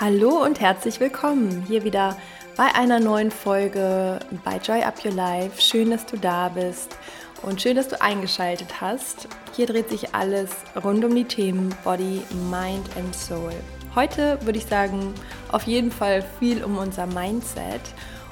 Hallo 0.00 0.42
und 0.42 0.60
herzlich 0.60 0.98
willkommen 0.98 1.62
hier 1.68 1.84
wieder 1.84 2.16
bei 2.56 2.74
einer 2.74 3.00
neuen 3.00 3.30
Folge 3.30 4.18
bei 4.44 4.56
Joy 4.56 4.82
Up 4.82 5.04
Your 5.04 5.12
Life. 5.12 5.60
Schön, 5.60 5.90
dass 5.90 6.06
du 6.06 6.16
da 6.16 6.48
bist 6.48 6.96
und 7.42 7.60
schön, 7.60 7.76
dass 7.76 7.88
du 7.88 8.00
eingeschaltet 8.00 8.80
hast. 8.80 9.28
Hier 9.54 9.66
dreht 9.66 9.90
sich 9.90 10.14
alles 10.14 10.50
rund 10.82 11.04
um 11.04 11.14
die 11.14 11.24
Themen 11.24 11.74
Body, 11.84 12.22
Mind 12.50 12.88
and 12.96 13.14
Soul. 13.14 13.52
Heute 13.94 14.38
würde 14.40 14.58
ich 14.58 14.64
sagen, 14.64 15.12
auf 15.50 15.64
jeden 15.64 15.90
Fall 15.90 16.24
viel 16.38 16.64
um 16.64 16.78
unser 16.78 17.06
Mindset, 17.06 17.82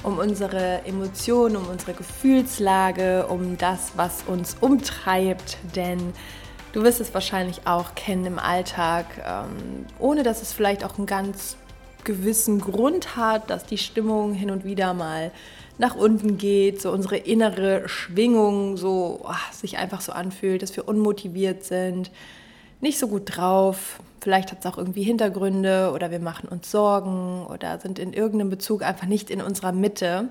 um 0.03 0.19
unsere 0.19 0.85
Emotionen, 0.85 1.57
um 1.57 1.69
unsere 1.69 1.95
Gefühlslage, 1.95 3.27
um 3.27 3.59
das, 3.59 3.93
was 3.97 4.23
uns 4.27 4.57
umtreibt. 4.61 5.59
Denn 5.77 6.13
du 6.73 6.83
wirst 6.83 7.01
es 7.01 7.13
wahrscheinlich 7.15 7.67
auch 7.67 7.95
kennen 7.95 8.27
im 8.27 8.39
Alltag, 8.39 9.07
ähm, 9.27 9.87
ohne 9.99 10.23
dass 10.23 10.43
es 10.43 10.53
vielleicht 10.53 10.85
auch 10.85 10.97
einen 10.99 11.07
ganz 11.07 11.57
gewissen 12.05 12.61
Grund 12.61 13.17
hat, 13.17 13.51
dass 13.51 13.67
die 13.67 13.79
Stimmung 13.79 14.33
hin 14.33 14.51
und 14.51 14.65
wieder 14.65 14.95
mal 14.95 15.33
nach 15.79 15.97
unten 15.97 16.39
geht, 16.39 16.81
so 16.81 16.91
unsere 16.93 17.17
innere 17.17 17.89
Schwingung 17.89 18.77
so 18.77 19.23
ach, 19.25 19.53
sich 19.53 19.79
einfach 19.79 20.01
so 20.01 20.13
anfühlt, 20.13 20.63
dass 20.63 20.77
wir 20.77 20.87
unmotiviert 20.87 21.65
sind, 21.65 22.11
nicht 22.81 22.99
so 22.99 23.09
gut 23.09 23.37
drauf. 23.37 24.01
Vielleicht 24.21 24.53
hat 24.53 24.61
es 24.61 24.67
auch 24.67 24.77
irgendwie 24.77 25.03
Hintergründe 25.03 25.93
oder 25.95 26.11
wir 26.11 26.21
machen 26.21 26.49
uns 26.49 26.71
Sorgen 26.71 27.47
oder 27.47 27.79
sind 27.81 27.99
in 27.99 28.13
irgendeinem 28.13 28.51
Bezug 28.51 28.83
einfach 28.83 29.07
nicht 29.07 29.31
in 29.31 29.41
unserer 29.41 29.73
Mitte. 29.73 30.29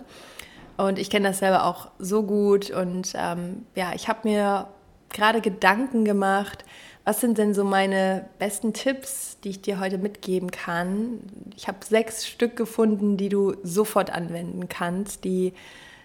Und 0.78 1.00
ich 1.00 1.10
kenne 1.10 1.28
das 1.28 1.40
selber 1.40 1.66
auch 1.66 1.90
so 1.98 2.24
gut. 2.24 2.72
Und 2.72 3.14
ähm, 3.16 3.66
ja, 3.76 3.94
ich 3.94 4.08
habe 4.08 4.28
mir 4.28 4.68
gerade 5.10 5.42
Gedanken 5.42 6.06
gemacht, 6.06 6.64
was 7.04 7.22
sind 7.22 7.38
denn 7.38 7.54
so 7.54 7.64
meine 7.64 8.30
besten 8.38 8.74
Tipps, 8.74 9.40
die 9.44 9.50
ich 9.50 9.62
dir 9.62 9.80
heute 9.80 9.98
mitgeben 9.98 10.52
kann? 10.52 11.20
Ich 11.56 11.68
habe 11.68 11.80
sechs 11.84 12.28
Stück 12.28 12.56
gefunden, 12.56 13.18
die 13.18 13.30
du 13.30 13.56
sofort 13.64 14.12
anwenden 14.12 14.70
kannst, 14.70 15.24
die 15.24 15.54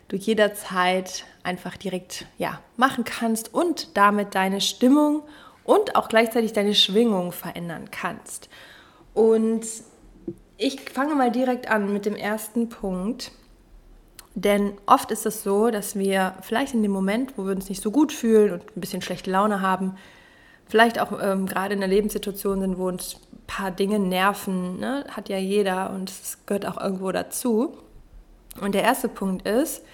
du 0.08 0.16
jederzeit 0.16 1.24
einfach 1.42 1.76
direkt 1.76 2.26
ja, 2.38 2.60
machen 2.76 3.04
kannst 3.04 3.52
und 3.52 3.96
damit 3.96 4.34
deine 4.34 4.60
Stimmung 4.60 5.22
und 5.64 5.96
auch 5.96 6.08
gleichzeitig 6.08 6.52
deine 6.52 6.74
Schwingung 6.74 7.32
verändern 7.32 7.90
kannst. 7.90 8.48
Und 9.14 9.66
ich 10.56 10.80
fange 10.90 11.14
mal 11.14 11.30
direkt 11.30 11.68
an 11.68 11.92
mit 11.92 12.06
dem 12.06 12.16
ersten 12.16 12.68
Punkt. 12.68 13.32
Denn 14.34 14.72
oft 14.86 15.10
ist 15.10 15.26
es 15.26 15.42
so, 15.42 15.70
dass 15.70 15.96
wir 15.96 16.34
vielleicht 16.42 16.74
in 16.74 16.82
dem 16.82 16.90
Moment, 16.90 17.38
wo 17.38 17.44
wir 17.44 17.52
uns 17.52 17.68
nicht 17.68 17.82
so 17.82 17.90
gut 17.90 18.12
fühlen 18.12 18.52
und 18.52 18.76
ein 18.76 18.80
bisschen 18.80 19.02
schlechte 19.02 19.30
Laune 19.30 19.60
haben, 19.60 19.96
vielleicht 20.66 20.98
auch 20.98 21.12
ähm, 21.22 21.46
gerade 21.46 21.74
in 21.74 21.82
einer 21.82 21.92
Lebenssituation 21.92 22.60
sind, 22.60 22.78
wo 22.78 22.88
uns 22.88 23.16
ein 23.32 23.46
paar 23.46 23.70
Dinge 23.70 23.98
nerven, 23.98 24.78
ne? 24.80 25.04
hat 25.10 25.28
ja 25.28 25.38
jeder 25.38 25.90
und 25.90 26.10
es 26.10 26.38
gehört 26.46 26.66
auch 26.66 26.80
irgendwo 26.80 27.12
dazu. 27.12 27.78
Und 28.60 28.74
der 28.74 28.82
erste 28.82 29.08
Punkt 29.08 29.46
ist, 29.46 29.84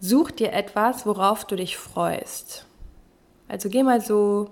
such 0.00 0.30
dir 0.30 0.52
etwas, 0.52 1.06
worauf 1.06 1.44
du 1.44 1.56
dich 1.56 1.76
freust. 1.76 2.66
Also 3.48 3.68
geh 3.68 3.82
mal 3.82 4.00
so 4.00 4.50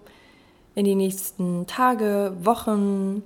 in 0.75 0.85
die 0.85 0.95
nächsten 0.95 1.67
Tage, 1.67 2.35
Wochen, 2.41 3.23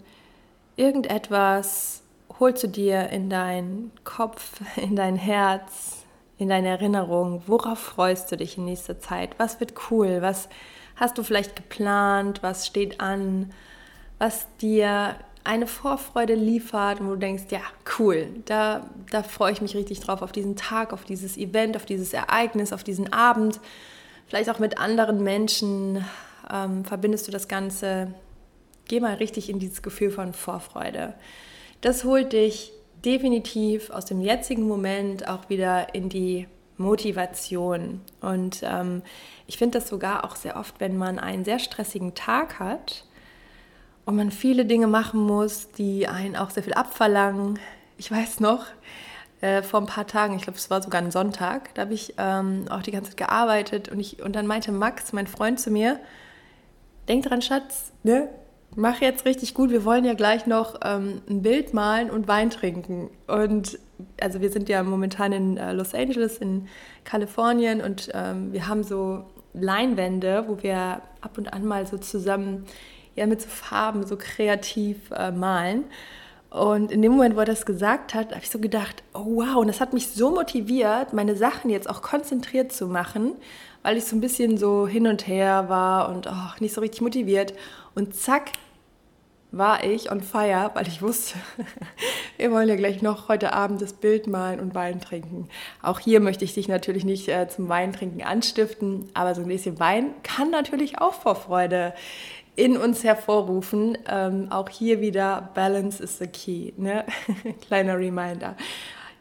irgendetwas 0.77 2.03
holst 2.39 2.65
du 2.65 2.69
dir 2.69 3.09
in 3.11 3.31
deinen 3.31 3.93
Kopf, 4.05 4.61
in 4.77 4.97
dein 4.97 5.17
Herz, 5.17 6.05
in 6.39 6.49
deine 6.49 6.69
Erinnerung. 6.69 7.43
Worauf 7.47 7.79
freust 7.79 8.31
du 8.31 8.37
dich 8.37 8.59
in 8.59 8.67
nächster 8.67 8.99
Zeit? 8.99 9.39
Was 9.39 9.61
wird 9.61 9.75
cool? 9.91 10.19
Was 10.21 10.49
hast 10.97 11.19
du 11.19 11.23
vielleicht 11.23 11.57
geplant, 11.57 12.43
was 12.43 12.67
steht 12.67 13.01
an, 13.01 13.53
was 14.19 14.47
dir 14.61 15.17
eine 15.45 15.67
Vorfreude 15.67 16.35
liefert 16.35 17.01
und 17.01 17.07
wo 17.07 17.13
du 17.13 17.19
denkst, 17.19 17.45
ja, 17.51 17.61
cool, 17.99 18.29
da, 18.47 18.91
da 19.11 19.23
freue 19.23 19.53
ich 19.53 19.61
mich 19.61 19.77
richtig 19.77 20.01
drauf, 20.01 20.23
auf 20.23 20.33
diesen 20.33 20.57
Tag, 20.57 20.93
auf 20.93 21.05
dieses 21.05 21.37
Event, 21.37 21.77
auf 21.77 21.87
dieses 21.87 22.13
Ereignis, 22.13 22.73
auf 22.73 22.83
diesen 22.83 23.13
Abend. 23.13 23.61
Vielleicht 24.27 24.51
auch 24.51 24.59
mit 24.59 24.79
anderen 24.79 25.23
Menschen 25.23 26.05
ähm, 26.53 26.85
verbindest 26.85 27.27
du 27.27 27.33
das 27.33 27.49
Ganze. 27.49 28.15
Geh 28.89 29.01
mal 29.01 29.15
richtig 29.15 29.51
in 29.51 29.59
dieses 29.59 29.83
Gefühl 29.83 30.11
von 30.11 30.33
Vorfreude. 30.33 31.15
Das 31.81 32.05
holt 32.05 32.33
dich 32.33 32.73
definitiv 33.05 33.91
aus 33.91 34.05
dem 34.05 34.21
jetzigen 34.21 34.67
Moment 34.67 35.29
auch 35.29 35.49
wieder 35.49 35.95
in 35.95 36.09
die 36.09 36.47
Motivation. 36.79 38.01
Und 38.21 38.61
ähm, 38.63 39.03
ich 39.47 39.59
finde 39.59 39.79
das 39.79 39.89
sogar 39.89 40.25
auch 40.25 40.37
sehr 40.37 40.57
oft, 40.57 40.81
wenn 40.81 40.97
man 40.97 41.19
einen 41.19 41.45
sehr 41.45 41.59
stressigen 41.59 42.15
Tag 42.15 42.59
hat 42.59 43.05
und 44.05 44.17
man 44.17 44.31
viele 44.31 44.65
Dinge 44.65 44.87
machen 44.87 45.21
muss, 45.21 45.71
die 45.73 46.07
einen 46.07 46.37
auch 46.37 46.51
sehr 46.51 46.63
viel 46.63 46.75
abverlangen. 46.75 47.59
Ich 47.99 48.11
weiß 48.11 48.41
noch, 48.41 48.67
äh, 49.41 49.63
vor 49.63 49.81
ein 49.81 49.87
paar 49.87 50.07
Tagen, 50.07 50.37
ich 50.37 50.43
glaube, 50.43 50.59
es 50.59 50.71
war 50.71 50.83
sogar 50.83 51.01
ein 51.01 51.11
Sonntag, 51.11 51.75
da 51.75 51.83
habe 51.83 51.95
ich 51.95 52.15
ähm, 52.19 52.67
auch 52.71 52.83
die 52.83 52.91
ganze 52.91 53.11
Zeit 53.11 53.19
gearbeitet 53.19 53.89
und, 53.89 54.01
ich, 54.01 54.23
und 54.23 54.35
dann 54.35 54.47
meinte 54.47 54.73
Max, 54.73 55.13
mein 55.13 55.27
Freund, 55.27 55.61
zu 55.61 55.71
mir, 55.71 56.01
denk 57.09 57.25
dran, 57.25 57.43
Schatz, 57.43 57.93
ne? 58.03 58.29
mach 58.77 59.01
jetzt 59.01 59.25
richtig 59.25 59.55
gut, 59.55 59.71
wir 59.71 59.85
wollen 59.85 60.05
ja 60.05 60.15
gleich 60.15 60.47
noch 60.47 60.77
ähm, 60.85 61.23
ein 61.29 61.43
Bild 61.43 61.75
malen 61.75 62.11
und 62.11 62.29
Wein 62.29 62.51
trinken. 62.51 63.11
Und 63.27 63.79
also 64.21 64.41
wir 64.41 64.51
sind 64.51 64.69
ja 64.69 64.83
momentan 64.83 65.33
in 65.33 65.57
äh, 65.57 65.73
Los 65.73 65.95
Angeles, 65.95 66.39
in 66.39 66.69
Kalifornien 67.05 67.81
und 67.81 68.11
ähm, 68.15 68.53
wir 68.53 68.69
haben 68.69 68.85
so 68.85 69.25
Leinwände, 69.55 70.45
wo 70.47 70.63
wir 70.63 71.01
ab 71.23 71.39
und 71.39 71.53
an 71.53 71.65
mal 71.65 71.87
so 71.87 71.97
zusammen 71.97 72.67
ja 73.15 73.27
mit 73.27 73.41
so 73.41 73.49
Farben 73.49 74.07
so 74.07 74.17
kreativ 74.17 75.11
äh, 75.11 75.33
malen. 75.33 75.85
Und 76.51 76.93
in 76.93 77.03
dem 77.03 77.13
Moment, 77.13 77.35
wo 77.35 77.41
er 77.41 77.47
das 77.47 77.67
gesagt 77.67 78.15
hat, 78.15 78.31
habe 78.31 78.43
ich 78.43 78.51
so 78.51 78.59
gedacht, 78.59 79.03
oh 79.15 79.25
wow, 79.25 79.57
und 79.57 79.67
das 79.67 79.81
hat 79.81 79.93
mich 79.93 80.09
so 80.09 80.31
motiviert, 80.31 81.13
meine 81.13 81.35
Sachen 81.35 81.71
jetzt 81.71 81.89
auch 81.89 82.03
konzentriert 82.03 82.73
zu 82.73 82.87
machen, 82.87 83.33
weil 83.87 83.99
ich 83.99 84.05
so 84.05 84.17
ein 84.17 84.21
bisschen 84.21 84.59
so 84.59 84.89
hin 84.89 85.07
und 85.07 85.29
her 85.29 85.69
war 85.69 86.09
und 86.09 86.27
oh, 86.27 86.51
nicht 86.59 86.75
so 86.75 86.81
richtig 86.81 87.03
motiviert. 87.03 87.55
Und 87.95 88.17
zack, 88.17 88.51
war 89.53 89.85
ich 89.85 90.11
on 90.11 90.23
fire, 90.23 90.73
weil 90.75 90.89
ich 90.89 91.03
wusste, 91.03 91.39
wir 92.37 92.51
wollen 92.51 92.69
ja 92.69 92.75
gleich 92.75 93.01
noch 93.01 93.29
heute 93.29 93.53
Abend 93.53 93.81
das 93.81 93.93
Bild 93.93 94.27
malen 94.27 94.59
und 94.59 94.75
Wein 94.75 95.01
trinken. 95.01 95.49
Auch 95.83 96.01
hier 96.01 96.19
möchte 96.19 96.45
ich 96.45 96.53
dich 96.53 96.67
natürlich 96.67 97.05
nicht 97.05 97.29
äh, 97.29 97.47
zum 97.47 97.69
Weintrinken 97.69 98.25
anstiften, 98.25 99.09
aber 99.15 99.37
so 99.37 99.43
ein 99.43 99.47
bisschen 99.47 99.79
Wein 99.79 100.11
kann 100.25 100.51
natürlich 100.51 100.99
auch 100.99 101.15
Vorfreude 101.15 101.95
in 102.57 102.77
uns 102.77 103.05
hervorrufen. 103.05 103.97
Ähm, 104.11 104.49
auch 104.51 104.69
hier 104.69 105.01
wieder 105.01 105.51
Balance 105.55 106.03
is 106.03 106.19
the 106.19 106.27
key. 106.27 106.73
Ne? 106.77 107.05
Kleiner 107.69 107.97
Reminder. 107.97 108.57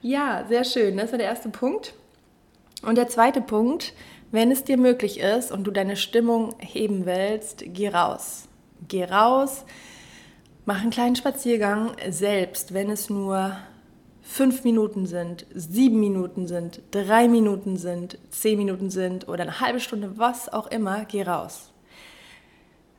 Ja, 0.02 0.44
sehr 0.50 0.64
schön. 0.64 0.98
Das 0.98 1.12
war 1.12 1.20
der 1.20 1.28
erste 1.28 1.50
Punkt. 1.50 1.94
Und 2.82 2.98
der 2.98 3.08
zweite 3.08 3.42
Punkt, 3.42 3.94
wenn 4.36 4.52
es 4.52 4.64
dir 4.64 4.78
möglich 4.78 5.20
ist 5.20 5.52
und 5.52 5.66
du 5.66 5.72
deine 5.72 5.96
Stimmung 5.96 6.54
heben 6.60 7.06
willst, 7.06 7.64
geh 7.66 7.90
raus. 7.90 8.48
Geh 8.88 9.06
raus 9.06 9.66
Mach 10.68 10.82
einen 10.82 10.90
kleinen 10.90 11.16
Spaziergang 11.16 11.92
selbst, 12.10 12.74
wenn 12.74 12.90
es 12.90 13.08
nur 13.08 13.56
fünf 14.24 14.64
Minuten 14.64 15.06
sind, 15.06 15.46
sieben 15.54 16.00
Minuten 16.00 16.48
sind, 16.48 16.82
drei 16.90 17.28
Minuten 17.28 17.78
sind, 17.78 18.18
zehn 18.32 18.58
Minuten 18.58 18.90
sind 18.90 19.28
oder 19.28 19.44
eine 19.44 19.60
halbe 19.60 19.80
Stunde, 19.80 20.18
was 20.18 20.52
auch 20.52 20.66
immer, 20.66 21.06
geh 21.06 21.22
raus. 21.22 21.70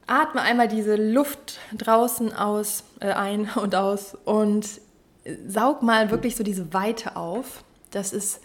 Atme 0.06 0.42
einmal 0.42 0.68
diese 0.68 0.94
Luft 0.94 1.58
draußen 1.76 2.32
aus, 2.32 2.84
äh, 3.00 3.10
ein 3.10 3.50
und 3.56 3.74
aus 3.74 4.16
und 4.24 4.80
saug 5.48 5.82
mal 5.82 6.12
wirklich 6.12 6.36
so 6.36 6.44
diese 6.44 6.72
Weite 6.72 7.16
auf. 7.16 7.64
Das 7.90 8.12
ist, 8.12 8.40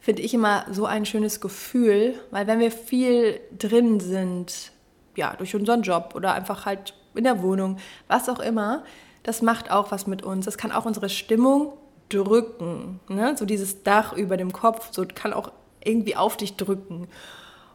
finde 0.00 0.22
ich, 0.22 0.34
immer 0.34 0.64
so 0.70 0.86
ein 0.86 1.04
schönes 1.04 1.40
Gefühl, 1.40 2.14
weil 2.30 2.46
wenn 2.46 2.60
wir 2.60 2.70
viel 2.70 3.40
drin 3.56 4.00
sind, 4.00 4.72
ja, 5.16 5.34
durch 5.36 5.54
unseren 5.54 5.82
Job 5.82 6.12
oder 6.14 6.32
einfach 6.32 6.66
halt 6.66 6.94
in 7.14 7.24
der 7.24 7.42
Wohnung, 7.42 7.78
was 8.06 8.28
auch 8.28 8.38
immer, 8.38 8.84
das 9.22 9.42
macht 9.42 9.70
auch 9.70 9.90
was 9.90 10.06
mit 10.06 10.22
uns. 10.22 10.44
Das 10.44 10.56
kann 10.56 10.72
auch 10.72 10.86
unsere 10.86 11.08
Stimmung 11.08 11.72
drücken. 12.08 13.00
Ne? 13.08 13.36
So 13.36 13.44
dieses 13.44 13.82
Dach 13.82 14.12
über 14.12 14.36
dem 14.36 14.52
Kopf, 14.52 14.88
so 14.92 15.04
kann 15.12 15.32
auch 15.32 15.50
irgendwie 15.84 16.16
auf 16.16 16.36
dich 16.36 16.56
drücken. 16.56 17.08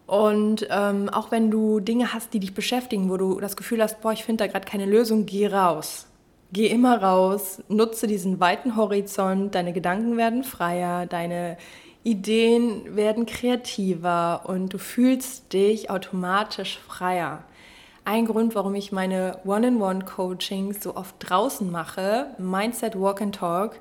Und 0.05 0.67
ähm, 0.69 1.09
auch 1.09 1.31
wenn 1.31 1.49
du 1.49 1.79
Dinge 1.79 2.13
hast, 2.13 2.33
die 2.33 2.39
dich 2.39 2.53
beschäftigen, 2.53 3.09
wo 3.09 3.17
du 3.17 3.39
das 3.39 3.55
Gefühl 3.55 3.81
hast, 3.81 4.01
boah, 4.01 4.11
ich 4.11 4.23
finde 4.23 4.45
da 4.45 4.51
gerade 4.51 4.65
keine 4.65 4.85
Lösung, 4.85 5.25
geh 5.25 5.47
raus. 5.47 6.07
Geh 6.51 6.67
immer 6.67 7.01
raus, 7.01 7.63
nutze 7.67 8.05
diesen 8.05 8.39
weiten 8.39 8.75
Horizont, 8.75 9.55
deine 9.55 9.73
Gedanken 9.73 10.17
werden 10.17 10.43
freier, 10.43 11.07
deine 11.07 11.57
Ideen 12.03 12.95
werden 12.95 13.25
kreativer 13.25 14.41
und 14.45 14.73
du 14.73 14.77
fühlst 14.77 15.53
dich 15.53 15.89
automatisch 15.89 16.79
freier 16.79 17.43
ein 18.05 18.25
Grund, 18.25 18.55
warum 18.55 18.75
ich 18.75 18.91
meine 18.91 19.39
One-on-One-Coachings 19.45 20.83
so 20.83 20.95
oft 20.95 21.15
draußen 21.19 21.71
mache, 21.71 22.27
Mindset 22.37 22.99
Walk 22.99 23.21
and 23.21 23.35
Talk, 23.35 23.79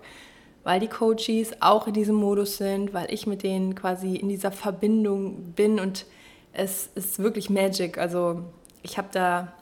weil 0.65 0.79
die 0.79 0.89
Coaches 0.89 1.61
auch 1.61 1.89
in 1.89 1.95
diesem 1.95 2.15
Modus 2.15 2.57
sind, 2.57 2.95
weil 2.95 3.13
ich 3.13 3.27
mit 3.27 3.43
denen 3.43 3.75
quasi 3.75 4.15
in 4.15 4.29
dieser 4.29 4.53
Verbindung 4.53 5.53
bin 5.55 5.81
und 5.81 6.07
es 6.53 6.89
ist 6.95 7.19
wirklich 7.19 7.51
Magic. 7.51 7.99
Also 7.99 8.45
ich 8.83 8.97
habe 8.97 9.09
da, 9.11 9.53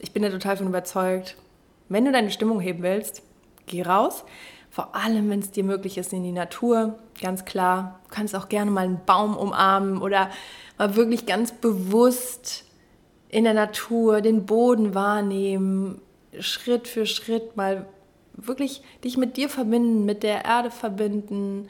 ich 0.00 0.12
bin 0.12 0.22
da 0.22 0.30
total 0.30 0.56
von 0.56 0.68
überzeugt. 0.68 1.36
Wenn 1.88 2.04
du 2.04 2.12
deine 2.12 2.30
Stimmung 2.30 2.60
heben 2.60 2.82
willst, 2.82 3.22
geh 3.66 3.82
raus. 3.82 4.24
Vor 4.74 4.96
allem, 4.96 5.30
wenn 5.30 5.38
es 5.38 5.52
dir 5.52 5.62
möglich 5.62 5.98
ist, 5.98 6.12
in 6.12 6.24
die 6.24 6.32
Natur, 6.32 6.98
ganz 7.22 7.44
klar. 7.44 8.00
Du 8.08 8.14
kannst 8.16 8.34
auch 8.34 8.48
gerne 8.48 8.72
mal 8.72 8.84
einen 8.84 9.04
Baum 9.06 9.36
umarmen 9.36 10.02
oder 10.02 10.30
mal 10.78 10.96
wirklich 10.96 11.26
ganz 11.26 11.52
bewusst 11.52 12.64
in 13.28 13.44
der 13.44 13.54
Natur 13.54 14.20
den 14.20 14.46
Boden 14.46 14.92
wahrnehmen, 14.92 16.00
Schritt 16.40 16.88
für 16.88 17.06
Schritt 17.06 17.56
mal 17.56 17.86
wirklich 18.32 18.82
dich 19.04 19.16
mit 19.16 19.36
dir 19.36 19.48
verbinden, 19.48 20.06
mit 20.06 20.24
der 20.24 20.44
Erde 20.44 20.72
verbinden, 20.72 21.68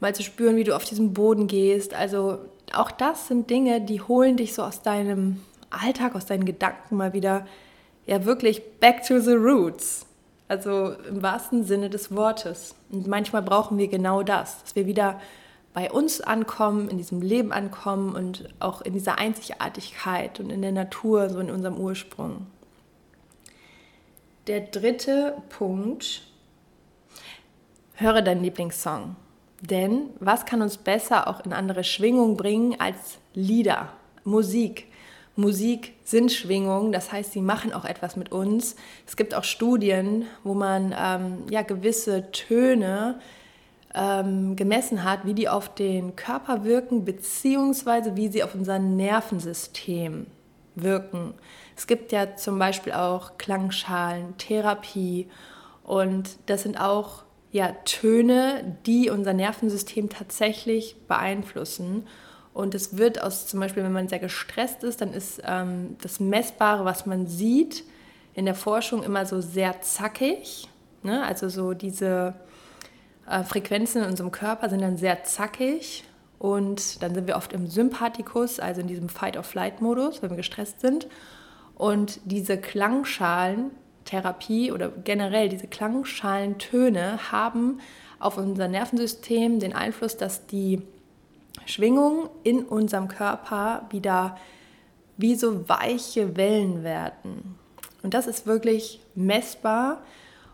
mal 0.00 0.14
zu 0.14 0.22
spüren, 0.22 0.56
wie 0.56 0.64
du 0.64 0.76
auf 0.76 0.84
diesem 0.84 1.14
Boden 1.14 1.46
gehst. 1.46 1.94
Also 1.94 2.40
auch 2.74 2.90
das 2.90 3.28
sind 3.28 3.48
Dinge, 3.48 3.80
die 3.80 4.02
holen 4.02 4.36
dich 4.36 4.52
so 4.52 4.62
aus 4.62 4.82
deinem 4.82 5.40
Alltag, 5.70 6.14
aus 6.14 6.26
deinen 6.26 6.44
Gedanken 6.44 6.96
mal 6.96 7.14
wieder, 7.14 7.46
ja 8.04 8.26
wirklich 8.26 8.60
back 8.78 9.06
to 9.06 9.20
the 9.20 9.32
roots. 9.32 10.05
Also 10.48 10.92
im 10.92 11.22
wahrsten 11.22 11.64
Sinne 11.64 11.90
des 11.90 12.14
Wortes. 12.14 12.74
Und 12.90 13.06
manchmal 13.06 13.42
brauchen 13.42 13.78
wir 13.78 13.88
genau 13.88 14.22
das, 14.22 14.62
dass 14.62 14.76
wir 14.76 14.86
wieder 14.86 15.20
bei 15.72 15.90
uns 15.90 16.20
ankommen, 16.20 16.88
in 16.88 16.96
diesem 16.96 17.20
Leben 17.20 17.52
ankommen 17.52 18.14
und 18.14 18.48
auch 18.60 18.80
in 18.80 18.94
dieser 18.94 19.18
Einzigartigkeit 19.18 20.40
und 20.40 20.50
in 20.50 20.62
der 20.62 20.72
Natur, 20.72 21.28
so 21.28 21.38
in 21.38 21.50
unserem 21.50 21.76
Ursprung. 21.76 22.46
Der 24.46 24.60
dritte 24.60 25.36
Punkt, 25.48 26.22
höre 27.94 28.22
deinen 28.22 28.42
Lieblingssong. 28.42 29.16
Denn 29.60 30.10
was 30.20 30.46
kann 30.46 30.62
uns 30.62 30.76
besser 30.76 31.28
auch 31.28 31.44
in 31.44 31.52
andere 31.52 31.82
Schwingungen 31.82 32.36
bringen 32.36 32.76
als 32.78 33.18
Lieder, 33.34 33.90
Musik? 34.24 34.86
Musik 35.36 35.92
sind 36.02 36.32
Schwingungen, 36.32 36.92
das 36.92 37.12
heißt, 37.12 37.32
sie 37.32 37.42
machen 37.42 37.72
auch 37.72 37.84
etwas 37.84 38.16
mit 38.16 38.32
uns. 38.32 38.74
Es 39.06 39.16
gibt 39.16 39.34
auch 39.34 39.44
Studien, 39.44 40.24
wo 40.42 40.54
man 40.54 40.94
ähm, 40.98 41.44
ja, 41.50 41.60
gewisse 41.62 42.30
Töne 42.32 43.20
ähm, 43.94 44.56
gemessen 44.56 45.04
hat, 45.04 45.26
wie 45.26 45.34
die 45.34 45.48
auf 45.48 45.74
den 45.74 46.16
Körper 46.16 46.64
wirken, 46.64 47.04
beziehungsweise 47.04 48.16
wie 48.16 48.28
sie 48.28 48.42
auf 48.42 48.54
unser 48.54 48.78
Nervensystem 48.78 50.26
wirken. 50.74 51.34
Es 51.76 51.86
gibt 51.86 52.12
ja 52.12 52.36
zum 52.36 52.58
Beispiel 52.58 52.92
auch 52.92 53.36
Klangschalen, 53.36 54.36
Therapie 54.38 55.28
und 55.82 56.38
das 56.46 56.62
sind 56.62 56.80
auch 56.80 57.24
ja, 57.52 57.72
Töne, 57.84 58.76
die 58.86 59.10
unser 59.10 59.32
Nervensystem 59.32 60.08
tatsächlich 60.08 60.96
beeinflussen. 61.08 62.06
Und 62.56 62.74
es 62.74 62.96
wird 62.96 63.22
aus 63.22 63.46
zum 63.46 63.60
Beispiel, 63.60 63.84
wenn 63.84 63.92
man 63.92 64.08
sehr 64.08 64.18
gestresst 64.18 64.82
ist, 64.82 65.02
dann 65.02 65.12
ist 65.12 65.42
ähm, 65.44 65.98
das 66.00 66.20
Messbare, 66.20 66.86
was 66.86 67.04
man 67.04 67.26
sieht, 67.26 67.84
in 68.32 68.46
der 68.46 68.54
Forschung 68.54 69.02
immer 69.02 69.26
so 69.26 69.42
sehr 69.42 69.82
zackig. 69.82 70.66
Ne? 71.02 71.22
Also 71.22 71.50
so 71.50 71.74
diese 71.74 72.32
äh, 73.28 73.42
Frequenzen 73.44 74.02
in 74.02 74.08
unserem 74.08 74.32
Körper 74.32 74.70
sind 74.70 74.80
dann 74.80 74.96
sehr 74.96 75.22
zackig. 75.24 76.04
Und 76.38 77.02
dann 77.02 77.14
sind 77.14 77.26
wir 77.26 77.36
oft 77.36 77.52
im 77.52 77.66
Sympathikus, 77.66 78.58
also 78.58 78.80
in 78.80 78.86
diesem 78.86 79.10
Fight-of-Flight-Modus, 79.10 80.22
wenn 80.22 80.30
wir 80.30 80.38
gestresst 80.38 80.80
sind. 80.80 81.08
Und 81.74 82.20
diese 82.24 82.56
Klangschalen, 82.56 83.70
Therapie 84.06 84.72
oder 84.72 84.88
generell 84.88 85.50
diese 85.50 85.66
Klangschalentöne 85.66 87.30
haben 87.30 87.80
auf 88.18 88.38
unser 88.38 88.66
Nervensystem 88.66 89.60
den 89.60 89.74
Einfluss, 89.74 90.16
dass 90.16 90.46
die 90.46 90.80
Schwingungen 91.66 92.28
in 92.42 92.64
unserem 92.64 93.08
Körper 93.08 93.86
wieder 93.90 94.36
wie 95.16 95.34
so 95.34 95.68
weiche 95.68 96.36
Wellen 96.36 96.82
werden. 96.82 97.56
Und 98.02 98.14
das 98.14 98.26
ist 98.26 98.46
wirklich 98.46 99.00
messbar 99.14 100.02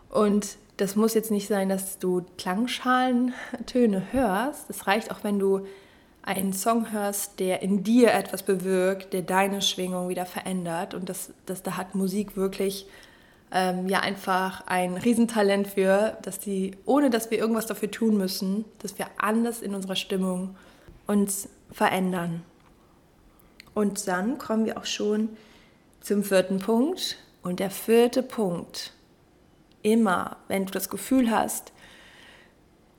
und 0.09 0.57
das 0.77 0.95
muss 0.95 1.13
jetzt 1.13 1.31
nicht 1.31 1.47
sein, 1.47 1.69
dass 1.69 1.99
du 1.99 2.25
Klangschalentöne 2.37 4.11
hörst. 4.11 4.69
Es 4.69 4.87
reicht 4.87 5.11
auch, 5.11 5.23
wenn 5.23 5.37
du 5.37 5.67
einen 6.23 6.53
Song 6.53 6.91
hörst, 6.91 7.39
der 7.39 7.61
in 7.61 7.83
dir 7.83 8.13
etwas 8.13 8.43
bewirkt, 8.43 9.13
der 9.13 9.21
deine 9.21 9.61
Schwingung 9.61 10.09
wieder 10.09 10.25
verändert. 10.25 10.93
Und 10.93 11.09
das, 11.09 11.31
das, 11.45 11.63
da 11.63 11.77
hat 11.77 11.95
Musik 11.95 12.35
wirklich 12.37 12.87
ähm, 13.51 13.87
ja 13.87 13.99
einfach 13.99 14.65
ein 14.65 14.95
Riesentalent 14.95 15.67
für, 15.67 16.17
dass 16.21 16.39
die, 16.39 16.71
ohne 16.85 17.09
dass 17.09 17.29
wir 17.29 17.37
irgendwas 17.37 17.67
dafür 17.67 17.91
tun 17.91 18.17
müssen, 18.17 18.65
dass 18.79 18.97
wir 18.97 19.07
anders 19.17 19.61
in 19.61 19.75
unserer 19.75 19.95
Stimmung 19.95 20.55
uns 21.07 21.49
verändern. 21.71 22.43
Und 23.73 24.07
dann 24.07 24.37
kommen 24.37 24.65
wir 24.65 24.77
auch 24.77 24.85
schon 24.85 25.29
zum 26.01 26.23
vierten 26.23 26.59
Punkt. 26.59 27.17
Und 27.41 27.59
der 27.59 27.71
vierte 27.71 28.23
Punkt, 28.23 28.93
immer, 29.81 30.37
wenn 30.47 30.65
du 30.65 30.71
das 30.71 30.89
Gefühl 30.89 31.29
hast, 31.31 31.73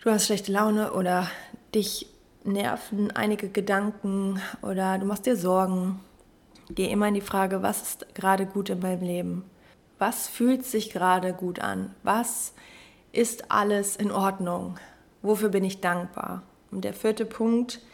du 0.02 0.10
hast 0.10 0.26
schlechte 0.26 0.52
Laune 0.52 0.92
oder 0.92 1.30
dich 1.74 2.08
nerven 2.42 3.10
einige 3.12 3.48
Gedanken 3.48 4.40
oder 4.60 4.98
du 4.98 5.06
machst 5.06 5.24
dir 5.24 5.36
Sorgen, 5.36 6.00
geh 6.68 6.90
immer 6.90 7.08
in 7.08 7.14
die 7.14 7.22
Frage, 7.22 7.62
was 7.62 7.82
ist 7.82 8.14
gerade 8.14 8.44
gut 8.44 8.68
in 8.68 8.80
meinem 8.80 9.02
Leben? 9.02 9.44
Was 9.98 10.28
fühlt 10.28 10.66
sich 10.66 10.90
gerade 10.90 11.32
gut 11.32 11.60
an? 11.60 11.94
Was 12.02 12.52
ist 13.12 13.50
alles 13.50 13.96
in 13.96 14.10
Ordnung? 14.10 14.76
Wofür 15.22 15.48
bin 15.48 15.64
ich 15.64 15.80
dankbar? 15.80 16.42
Und 16.70 16.84
der 16.84 16.92
vierte 16.92 17.24
Punkt 17.24 17.74
ist 17.74 17.93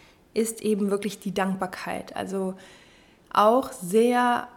eben 0.62 0.90
wirklich 0.90 1.18
die 1.18 1.34
Dankbarkeit. 1.34 2.14
Also 2.16 2.54
auch 3.32 3.72
sehr 3.72 4.48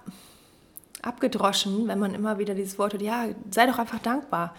abgedroschen, 1.02 1.88
wenn 1.88 2.00
man 2.00 2.16
immer 2.16 2.40
wieder 2.40 2.56
dieses 2.56 2.80
Wort 2.80 2.94
hört, 2.94 3.02
ja, 3.02 3.26
sei 3.52 3.66
doch 3.68 3.80
einfach 3.80 4.00
dankbar. 4.00 4.56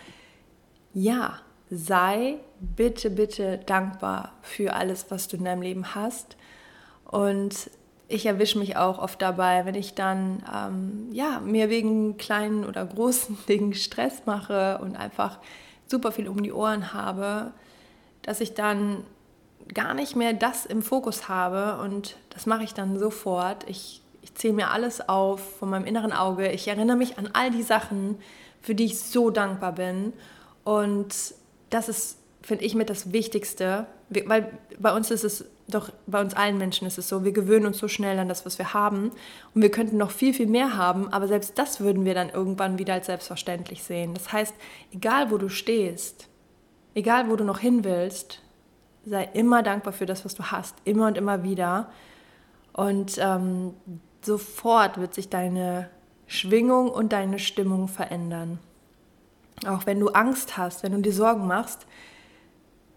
Ja, 0.93 1.40
sei 1.70 2.37
bitte, 2.61 3.11
bitte 3.11 3.58
dankbar 3.58 4.32
für 4.43 4.75
alles, 4.75 5.06
was 5.11 5.28
du 5.28 5.37
in 5.37 5.44
deinem 5.44 5.62
Leben 5.62 5.94
hast. 5.94 6.37
Und 7.05 7.70
ich 8.08 8.26
erwische 8.26 8.58
mich 8.58 8.76
auch 8.76 8.99
oft 8.99 9.20
dabei, 9.22 9.64
wenn 9.64 9.75
ich 9.75 9.94
dann 9.94 10.43
ähm, 10.55 11.08
ja, 11.12 11.40
mir 11.40 11.70
wegen 11.70 12.17
kleinen 12.17 12.64
oder 12.64 12.84
großen 12.84 13.38
Dingen 13.49 13.75
Stress 13.75 14.22
mache 14.26 14.78
und 14.78 14.96
einfach 14.96 15.38
super 15.87 16.12
viel 16.12 16.28
um 16.28 16.43
die 16.43 16.52
Ohren 16.52 16.93
habe, 16.93 17.52
dass 18.22 18.40
ich 18.40 18.55
dann 18.55 19.05
gar 19.72 19.94
nicht 19.94 20.16
mehr 20.16 20.32
das 20.32 20.66
im 20.66 20.82
Fokus 20.82 21.28
habe 21.28 21.82
und 21.82 22.16
das 22.31 22.46
mache 22.46 22.64
ich 22.64 22.75
dann 22.75 22.99
sofort. 22.99 23.69
Ich, 23.69 24.02
ich 24.22 24.34
zähle 24.34 24.55
mir 24.55 24.70
alles 24.70 25.08
auf 25.08 25.58
von 25.58 25.70
meinem 25.70 25.87
inneren 25.87 26.12
Auge. 26.12 26.50
Ich 26.50 26.69
erinnere 26.69 26.96
mich 26.96 27.19
an 27.19 27.31
all 27.32 27.50
die 27.50 27.62
Sachen, 27.62 28.19
für 28.60 28.74
die 28.74 28.84
ich 28.84 29.00
so 29.00 29.31
dankbar 29.31 29.72
bin 29.72 30.12
und 30.65 31.15
das 31.70 31.88
ist, 31.88 32.19
finde 32.43 32.65
ich, 32.65 32.74
mit 32.74 32.91
das 32.91 33.12
Wichtigste, 33.12 33.86
weil 34.08 34.58
bei 34.79 34.94
uns 34.94 35.10
ist 35.10 35.24
es 35.24 35.44
doch 35.67 35.91
bei 36.06 36.20
uns 36.20 36.34
allen 36.34 36.58
Menschen 36.58 36.86
ist 36.86 36.98
es 36.98 37.08
so, 37.08 37.24
wir 37.24 37.32
gewöhnen 37.32 37.67
uns 37.67 37.79
so 37.79 37.88
schnell 37.88 38.19
an 38.19 38.29
das, 38.29 38.44
was 38.44 38.58
wir 38.58 38.74
haben 38.74 39.10
und 39.55 39.62
wir 39.62 39.70
könnten 39.70 39.96
noch 39.96 40.10
viel, 40.10 40.34
viel 40.34 40.46
mehr 40.46 40.77
haben, 40.77 41.10
aber 41.12 41.27
selbst 41.27 41.58
das 41.58 41.81
würden 41.81 42.05
wir 42.05 42.15
dann 42.15 42.29
irgendwann 42.29 42.79
wieder 42.79 42.94
als 42.94 43.06
selbstverständlich 43.06 43.82
sehen. 43.82 44.12
Das 44.15 44.32
heißt, 44.32 44.55
egal 44.93 45.31
wo 45.31 45.38
du 45.38 45.48
stehst, 45.48 46.29
egal 46.94 47.31
wo 47.31 47.36
du 47.36 47.44
noch 47.44 47.58
hin 47.58 47.82
willst, 47.82 48.43
sei 49.05 49.29
immer 49.34 49.63
dankbar 49.63 49.93
für 49.93 50.06
das, 50.06 50.25
was 50.25 50.34
du 50.34 50.44
hast, 50.44 50.77
immer 50.84 51.06
und 51.06 51.19
immer 51.19 51.43
wieder. 51.43 51.91
Und 52.73 53.19
ähm, 53.19 53.75
sofort 54.23 54.99
wird 54.99 55.15
sich 55.15 55.29
deine 55.29 55.91
Schwingung 56.27 56.91
und 56.91 57.13
deine 57.13 57.39
Stimmung 57.39 57.89
verändern. 57.89 58.58
Auch 59.67 59.87
wenn 59.87 60.01
du 60.01 60.08
Angst 60.08 60.56
hast, 60.56 60.82
wenn 60.82 60.93
du 60.93 61.01
dir 61.01 61.13
Sorgen 61.13 61.46
machst, 61.46 61.87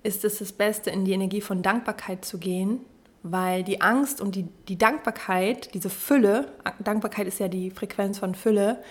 ist 0.03 0.23
es 0.25 0.39
das 0.39 0.53
Beste, 0.53 0.89
in 0.89 1.05
die 1.05 1.11
Energie 1.11 1.41
von 1.41 1.61
Dankbarkeit 1.61 2.23
zu 2.23 2.37
gehen, 2.37 2.79
weil 3.23 3.63
die 3.63 3.81
Angst 3.81 4.21
und 4.21 4.35
die, 4.35 4.47
die 4.67 4.77
Dankbarkeit, 4.77 5.73
diese 5.73 5.89
Fülle, 5.89 6.51
Dankbarkeit 6.79 7.27
ist 7.27 7.39
ja 7.39 7.47
die 7.47 7.71
Frequenz 7.71 8.19
von 8.19 8.33
Fülle, 8.33 8.81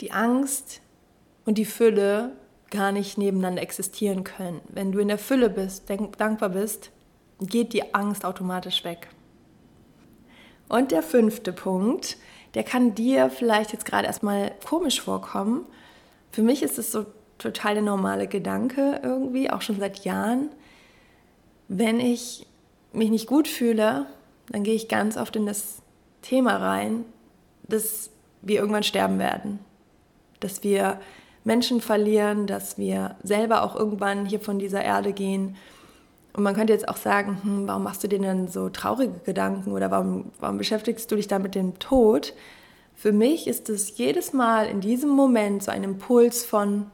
die 0.00 0.12
Angst 0.12 0.80
und 1.44 1.58
die 1.58 1.64
Fülle 1.64 2.32
gar 2.72 2.90
nicht 2.90 3.16
nebeneinander 3.18 3.62
existieren 3.62 4.24
können. 4.24 4.60
Wenn 4.68 4.90
du 4.90 4.98
in 4.98 5.06
der 5.06 5.18
Fülle 5.18 5.48
bist, 5.48 5.88
dankbar 5.88 6.48
bist, 6.48 6.90
geht 7.38 7.72
die 7.72 7.94
Angst 7.94 8.24
automatisch 8.24 8.82
weg. 8.82 9.08
Und 10.68 10.90
der 10.90 11.02
fünfte 11.02 11.52
Punkt, 11.52 12.16
der 12.54 12.64
kann 12.64 12.94
dir 12.94 13.30
vielleicht 13.30 13.72
jetzt 13.72 13.84
gerade 13.84 14.06
erstmal 14.06 14.52
komisch 14.66 15.00
vorkommen. 15.00 15.66
Für 16.32 16.42
mich 16.42 16.62
ist 16.62 16.78
es 16.78 16.90
so 16.90 17.06
total 17.38 17.74
der 17.74 17.82
normale 17.82 18.26
Gedanke 18.26 19.00
irgendwie, 19.02 19.50
auch 19.50 19.62
schon 19.62 19.78
seit 19.78 20.04
Jahren. 20.04 20.50
Wenn 21.68 22.00
ich 22.00 22.46
mich 22.92 23.10
nicht 23.10 23.26
gut 23.26 23.48
fühle, 23.48 24.06
dann 24.50 24.64
gehe 24.64 24.74
ich 24.74 24.88
ganz 24.88 25.16
oft 25.16 25.36
in 25.36 25.46
das 25.46 25.82
Thema 26.22 26.56
rein, 26.56 27.04
dass 27.68 28.10
wir 28.42 28.60
irgendwann 28.60 28.82
sterben 28.82 29.18
werden. 29.18 29.58
Dass 30.40 30.62
wir 30.62 31.00
Menschen 31.44 31.80
verlieren, 31.80 32.46
dass 32.46 32.78
wir 32.78 33.16
selber 33.22 33.62
auch 33.62 33.74
irgendwann 33.74 34.26
hier 34.26 34.40
von 34.40 34.58
dieser 34.58 34.82
Erde 34.82 35.12
gehen. 35.12 35.56
Und 36.34 36.44
man 36.44 36.54
könnte 36.54 36.72
jetzt 36.72 36.88
auch 36.88 36.96
sagen, 36.96 37.38
hm, 37.42 37.68
warum 37.68 37.82
machst 37.82 38.02
du 38.04 38.08
dir 38.08 38.18
denn 38.18 38.48
so 38.48 38.68
traurige 38.68 39.20
Gedanken 39.24 39.72
oder 39.72 39.90
warum, 39.90 40.30
warum 40.40 40.58
beschäftigst 40.58 41.10
du 41.10 41.16
dich 41.16 41.28
da 41.28 41.38
mit 41.38 41.54
dem 41.54 41.78
Tod? 41.78 42.32
Für 42.94 43.12
mich 43.12 43.48
ist 43.48 43.68
es 43.68 43.98
jedes 43.98 44.32
Mal 44.32 44.66
in 44.66 44.80
diesem 44.80 45.10
Moment 45.10 45.64
so 45.64 45.72
ein 45.72 45.82
Impuls 45.82 46.44
von, 46.44 46.86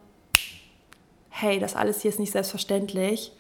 hey, 1.28 1.58
das 1.58 1.76
alles 1.76 2.00
hier 2.00 2.10
ist 2.10 2.18
nicht 2.18 2.32
selbstverständlich. 2.32 3.32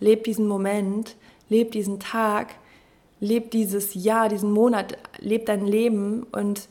Leb 0.00 0.24
diesen 0.24 0.46
Moment, 0.46 1.16
leb 1.48 1.72
diesen 1.72 2.00
Tag, 2.00 2.54
leb 3.20 3.50
dieses 3.52 3.94
Jahr, 3.94 4.28
diesen 4.28 4.52
Monat, 4.52 4.98
leb 5.18 5.46
dein 5.46 5.66
Leben 5.66 6.24
und 6.32 6.68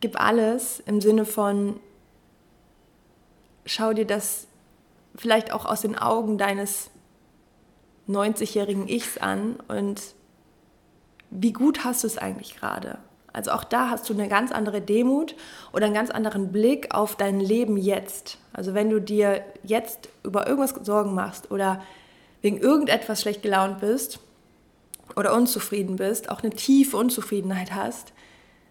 gib 0.00 0.20
alles 0.20 0.82
im 0.86 1.00
Sinne 1.00 1.24
von, 1.24 1.76
schau 3.64 3.92
dir 3.92 4.06
das 4.06 4.46
vielleicht 5.16 5.52
auch 5.52 5.64
aus 5.64 5.82
den 5.82 5.96
Augen 5.96 6.38
deines 6.38 6.90
90-jährigen 8.08 8.88
Ichs 8.88 9.18
an 9.18 9.56
und 9.68 10.02
wie 11.30 11.52
gut 11.52 11.84
hast 11.84 12.04
du 12.04 12.06
es 12.06 12.18
eigentlich 12.18 12.56
gerade? 12.56 12.98
Also 13.32 13.50
auch 13.50 13.64
da 13.64 13.90
hast 13.90 14.08
du 14.08 14.14
eine 14.14 14.28
ganz 14.28 14.52
andere 14.52 14.80
Demut 14.80 15.34
oder 15.72 15.86
einen 15.86 15.94
ganz 15.94 16.10
anderen 16.10 16.52
Blick 16.52 16.94
auf 16.94 17.16
dein 17.16 17.40
Leben 17.40 17.76
jetzt. 17.76 18.38
Also 18.52 18.74
wenn 18.74 18.90
du 18.90 19.00
dir 19.00 19.44
jetzt 19.64 20.08
über 20.22 20.46
irgendwas 20.46 20.74
Sorgen 20.84 21.14
machst 21.14 21.50
oder 21.50 21.82
wegen 22.42 22.58
irgendetwas 22.58 23.20
schlecht 23.22 23.42
gelaunt 23.42 23.80
bist 23.80 24.20
oder 25.16 25.34
unzufrieden 25.34 25.96
bist, 25.96 26.30
auch 26.30 26.42
eine 26.42 26.50
tiefe 26.50 26.96
Unzufriedenheit 26.96 27.74
hast, 27.74 28.12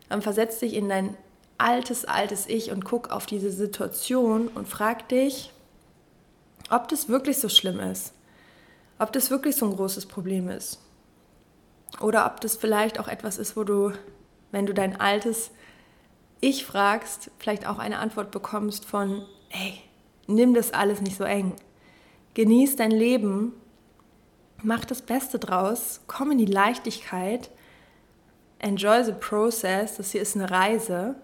dann 0.08 0.22
versetz 0.22 0.60
dich 0.60 0.76
in 0.76 0.88
dein 0.88 1.18
altes, 1.64 2.06
altes 2.06 2.48
Ich 2.48 2.72
und 2.72 2.84
guck 2.84 3.10
auf 3.10 3.26
diese 3.26 3.52
Situation 3.52 4.50
und 4.50 4.68
frag 4.68 5.08
dich, 5.10 5.52
ob 6.70 6.88
das 6.88 7.10
wirklich 7.10 7.40
so 7.40 7.50
schlimm 7.50 7.80
ist, 7.80 8.14
ob 9.00 9.14
das 9.14 9.32
wirklich 9.32 9.56
so 9.56 9.66
ein 9.66 9.76
großes 9.76 10.06
Problem 10.06 10.50
ist. 10.50 10.80
Oder 12.02 12.26
ob 12.26 12.42
das 12.42 12.56
vielleicht 12.56 13.00
auch 13.00 13.08
etwas 13.08 13.38
ist, 13.38 13.56
wo 13.56 13.64
du, 13.64 13.94
wenn 14.52 14.66
du 14.66 14.74
dein 14.74 15.00
altes 15.00 15.52
Ich 16.42 16.66
fragst, 16.66 17.32
vielleicht 17.38 17.68
auch 17.68 17.80
eine 17.80 18.00
Antwort 18.00 18.32
bekommst 18.32 18.86
von, 18.86 19.26
hey, 19.50 19.80
nimm 20.28 20.54
das 20.54 20.74
alles 20.74 21.02
nicht 21.02 21.18
so 21.18 21.24
eng. 21.24 21.56
Genieß 22.34 22.76
dein 22.76 22.92
Leben, 22.92 23.54
mach 24.62 24.86
das 24.86 25.02
Beste 25.02 25.40
draus, 25.40 26.02
komm 26.08 26.32
in 26.32 26.40
die 26.40 26.46
Leichtigkeit, 26.46 27.52
enjoy 28.60 29.04
the 29.04 29.14
process, 29.14 29.98
das 29.98 30.12
hier 30.12 30.22
ist 30.22 30.36
eine 30.36 30.50
Reise. 30.50 31.16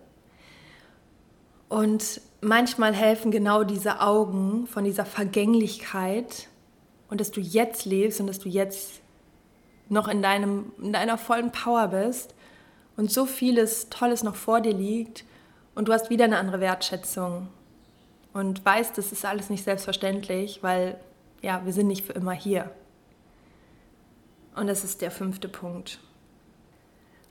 Und 1.70 2.22
manchmal 2.42 2.94
helfen 2.94 3.32
genau 3.32 3.64
diese 3.64 4.02
Augen 4.02 4.68
von 4.68 4.84
dieser 4.84 5.06
Vergänglichkeit 5.06 6.48
und 7.10 7.22
dass 7.22 7.32
du 7.32 7.40
jetzt 7.40 7.86
lebst 7.86 8.20
und 8.20 8.28
dass 8.28 8.40
du 8.40 8.50
jetzt 8.50 9.02
noch 9.88 10.08
in, 10.08 10.22
deinem, 10.22 10.72
in 10.82 10.94
deiner 10.94 11.18
vollen 11.18 11.52
Power 11.52 11.88
bist 11.88 12.36
und 12.98 13.12
so 13.12 13.26
vieles 13.26 13.90
Tolles 13.90 14.24
noch 14.24 14.36
vor 14.36 14.62
dir 14.62 14.74
liegt 14.74 15.26
und 15.76 15.88
du 15.88 15.94
hast 15.94 16.10
wieder 16.10 16.26
eine 16.26 16.38
andere 16.38 16.60
Wertschätzung 16.60 17.48
und 18.34 18.64
weißt, 18.64 18.98
das 18.98 19.12
ist 19.12 19.26
alles 19.26 19.50
nicht 19.50 19.64
selbstverständlich, 19.64 20.62
weil 20.62 21.00
ja, 21.42 21.62
wir 21.66 21.74
sind 21.74 21.88
nicht 21.88 22.06
für 22.06 22.14
immer 22.14 22.34
hier. 22.34 22.72
Und 24.56 24.68
das 24.68 24.84
ist 24.84 25.02
der 25.02 25.12
fünfte 25.12 25.48
Punkt. 25.48 26.00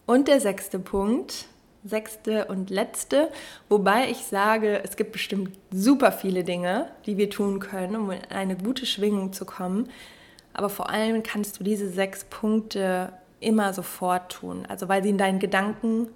Und 0.07 0.29
der 0.29 0.41
sechste 0.41 0.79
Punkt, 0.79 1.47
sechste 1.85 2.47
und 2.47 2.71
letzte, 2.71 3.31
wobei 3.69 4.11
ich 4.11 4.19
sage, 4.19 4.83
es 4.85 4.97
gibt 4.97 5.13
bestimmt 5.13 5.57
super 5.71 6.13
viele 6.13 6.45
Dinge, 6.45 6.91
die 7.07 7.17
wir 7.17 7.31
tun 7.31 7.61
können, 7.61 7.97
um 7.97 8.11
in 8.11 8.25
eine 8.31 8.57
gute 8.57 8.87
Schwingung 8.87 9.33
zu 9.33 9.45
kommen. 9.45 9.89
Aber 10.53 10.69
vor 10.69 10.91
allem 10.91 11.23
kannst 11.23 11.61
du 11.61 11.65
diese 11.65 11.89
sechs 11.89 12.25
Punkte 12.25 13.13
immer 13.41 13.73
sofort 13.73 14.33
tun, 14.33 14.67
also 14.69 14.89
weil 14.89 15.03
sie 15.03 15.11
in 15.11 15.19
deinen 15.19 15.39
Gedanken 15.39 16.09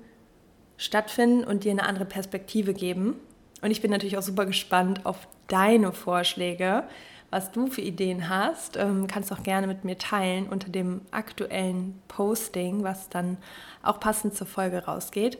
stattfinden 0.76 1.44
und 1.44 1.64
dir 1.64 1.70
eine 1.70 1.84
andere 1.84 2.04
Perspektive 2.04 2.74
geben. 2.74 3.16
Und 3.60 3.70
ich 3.70 3.80
bin 3.80 3.90
natürlich 3.90 4.18
auch 4.18 4.22
super 4.22 4.46
gespannt 4.46 5.06
auf 5.06 5.28
deine 5.46 5.92
Vorschläge, 5.92 6.84
was 7.32 7.50
du 7.50 7.66
für 7.66 7.80
Ideen 7.80 8.28
hast. 8.28 8.76
Ähm, 8.76 9.06
kannst 9.08 9.32
auch 9.32 9.42
gerne 9.42 9.66
mit 9.66 9.84
mir 9.84 9.96
teilen 9.96 10.46
unter 10.46 10.68
dem 10.68 11.00
aktuellen 11.10 12.00
Posting, 12.06 12.84
was 12.84 13.08
dann 13.08 13.38
auch 13.82 13.98
passend 13.98 14.36
zur 14.36 14.46
Folge 14.46 14.84
rausgeht. 14.84 15.38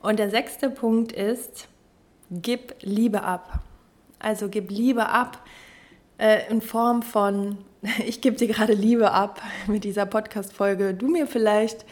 Und 0.00 0.18
der 0.18 0.30
sechste 0.30 0.70
Punkt 0.70 1.12
ist, 1.12 1.68
gib 2.30 2.74
Liebe 2.80 3.22
ab. 3.22 3.60
Also 4.18 4.48
gib 4.48 4.70
Liebe 4.70 5.06
ab 5.10 5.44
äh, 6.16 6.50
in 6.50 6.62
Form 6.62 7.02
von, 7.02 7.58
ich 8.06 8.22
gebe 8.22 8.36
dir 8.36 8.48
gerade 8.48 8.72
Liebe 8.72 9.10
ab 9.12 9.42
mit 9.66 9.84
dieser 9.84 10.06
Podcast-Folge. 10.06 10.94
Du 10.94 11.08
mir 11.08 11.26
vielleicht 11.26 11.84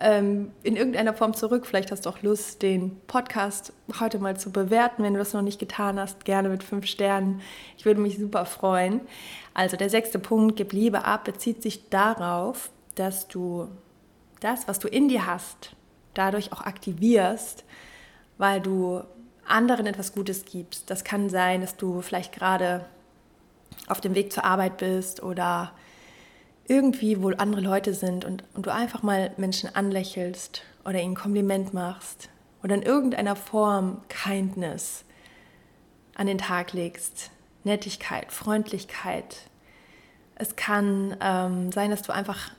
ähm, 0.00 0.52
in 0.62 0.76
irgendeiner 0.76 1.14
Form 1.14 1.34
zurück. 1.34 1.66
Vielleicht 1.66 1.92
hast 1.92 2.06
du 2.06 2.10
auch 2.10 2.22
Lust, 2.22 2.62
den 2.62 2.98
Podcast 3.06 3.72
heute 4.00 4.18
mal 4.18 4.36
zu 4.38 4.50
bewerten. 4.50 5.02
Wenn 5.02 5.12
du 5.12 5.18
das 5.18 5.34
noch 5.34 5.42
nicht 5.42 5.58
getan 5.58 6.00
hast, 6.00 6.24
gerne 6.24 6.48
mit 6.48 6.62
fünf 6.62 6.86
Sternen. 6.86 7.42
Ich 7.76 7.84
würde 7.84 8.00
mich 8.00 8.18
super 8.18 8.46
freuen. 8.46 9.02
Also 9.52 9.76
der 9.76 9.90
sechste 9.90 10.18
Punkt, 10.18 10.56
gib 10.56 10.72
Liebe 10.72 11.04
ab, 11.04 11.24
bezieht 11.24 11.62
sich 11.62 11.90
darauf, 11.90 12.70
dass 12.94 13.28
du 13.28 13.68
das, 14.40 14.66
was 14.66 14.78
du 14.78 14.88
in 14.88 15.08
dir 15.08 15.26
hast, 15.26 15.76
dadurch 16.14 16.52
auch 16.52 16.62
aktivierst, 16.62 17.64
weil 18.38 18.60
du 18.60 19.02
anderen 19.46 19.86
etwas 19.86 20.14
Gutes 20.14 20.44
gibst. 20.46 20.88
Das 20.88 21.04
kann 21.04 21.28
sein, 21.28 21.60
dass 21.60 21.76
du 21.76 22.00
vielleicht 22.00 22.32
gerade 22.32 22.86
auf 23.86 24.00
dem 24.00 24.14
Weg 24.14 24.32
zur 24.32 24.44
Arbeit 24.44 24.78
bist 24.78 25.22
oder 25.22 25.72
irgendwie, 26.66 27.22
wo 27.22 27.30
andere 27.30 27.60
Leute 27.60 27.94
sind 27.94 28.24
und, 28.24 28.44
und 28.54 28.66
du 28.66 28.72
einfach 28.72 29.02
mal 29.02 29.32
Menschen 29.36 29.74
anlächelst 29.74 30.62
oder 30.84 31.00
ihnen 31.00 31.14
Kompliment 31.14 31.74
machst 31.74 32.28
oder 32.62 32.74
in 32.74 32.82
irgendeiner 32.82 33.36
Form 33.36 34.02
Kindness 34.08 35.04
an 36.14 36.26
den 36.26 36.38
Tag 36.38 36.72
legst, 36.72 37.30
Nettigkeit, 37.64 38.32
Freundlichkeit. 38.32 39.48
Es 40.34 40.56
kann 40.56 41.16
ähm, 41.20 41.72
sein, 41.72 41.90
dass 41.90 42.02
du 42.02 42.12
einfach 42.12 42.52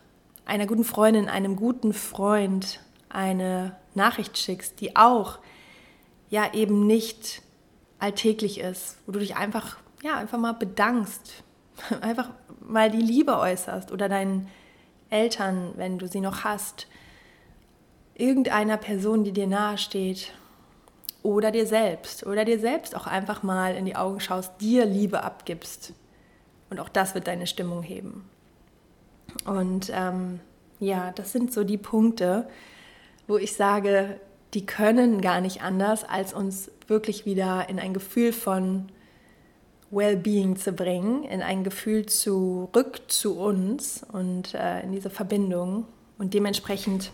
einer 0.46 0.66
guten 0.66 0.84
Freundin, 0.84 1.30
einem 1.30 1.56
guten 1.56 1.94
Freund 1.94 2.80
eine 3.10 3.76
Nachricht 3.94 4.38
schickst, 4.38 4.82
die 4.82 4.96
auch 4.96 5.40
ja 6.30 6.54
eben 6.54 6.88
nicht 6.88 7.42
alltäglich 8.00 8.60
ist, 8.60 8.98
wo 9.06 9.12
du 9.12 9.20
dich 9.20 9.36
einfach 9.36 9.78
ja 10.04 10.18
einfach 10.18 10.38
mal 10.38 10.54
bedankst, 10.54 11.44
einfach 12.02 12.30
mal 12.60 12.90
die 12.90 13.02
Liebe 13.02 13.38
äußerst 13.38 13.92
oder 13.92 14.10
deinen 14.10 14.48
Eltern, 15.10 15.74
wenn 15.76 15.98
du 15.98 16.08
sie 16.08 16.22
noch 16.22 16.44
hast, 16.44 16.88
irgendeiner 18.16 18.78
Person, 18.78 19.24
die 19.24 19.32
dir 19.32 19.48
nahe 19.48 19.78
steht 19.78 20.34
oder 21.24 21.52
dir 21.52 21.66
selbst 21.66 22.26
oder 22.26 22.46
dir 22.46 22.60
selbst 22.60 22.96
auch 22.96 23.08
einfach 23.08 23.44
mal 23.44 23.76
in 23.76 23.86
die 23.86 23.96
Augen 23.96 24.20
schaust, 24.20 24.54
dir 24.60 24.86
Liebe 24.86 25.24
abgibst 25.24 25.94
und 26.70 26.80
auch 26.80 26.90
das 26.90 27.14
wird 27.14 27.28
deine 27.28 27.48
Stimmung 27.48 27.84
heben. 27.84 28.30
Und 29.46 29.92
ähm, 29.94 30.40
ja, 30.80 31.12
das 31.12 31.32
sind 31.32 31.54
so 31.54 31.64
die 31.64 31.78
Punkte, 31.78 32.48
wo 33.28 33.38
ich 33.38 33.56
sage, 33.56 34.20
die 34.54 34.66
können 34.66 35.22
gar 35.22 35.42
nicht 35.42 35.62
anders, 35.62 36.04
als 36.04 36.34
uns 36.34 36.72
wirklich 36.88 37.26
wieder 37.26 37.70
in 37.70 37.80
ein 37.80 37.94
Gefühl 37.94 38.34
von 38.34 38.90
Wellbeing 39.92 40.56
zu 40.56 40.72
bringen, 40.72 41.24
in 41.24 41.42
ein 41.42 41.64
Gefühl 41.64 42.06
zurück 42.06 43.02
zu 43.08 43.38
uns 43.38 44.06
und 44.12 44.54
äh, 44.54 44.82
in 44.82 44.92
diese 44.92 45.10
Verbindung. 45.10 45.86
Und 46.18 46.34
dementsprechend 46.34 47.12